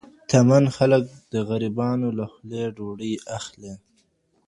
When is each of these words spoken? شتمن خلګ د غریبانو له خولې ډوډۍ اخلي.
شتمن 0.27 0.65
خلګ 0.75 1.03
د 1.33 1.33
غریبانو 1.49 2.09
له 2.17 2.25
خولې 2.31 2.63
ډوډۍ 2.75 3.13
اخلي. 3.37 3.73